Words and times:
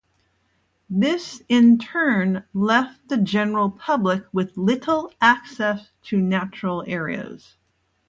This 0.89 1.43
in 1.47 1.77
turn 1.77 2.43
left 2.55 3.07
the 3.07 3.17
general 3.17 3.69
public 3.69 4.23
with 4.33 4.57
little 4.57 5.13
access 5.21 5.89
to 6.05 6.17
natural 6.19 6.83
areas. 6.87 7.55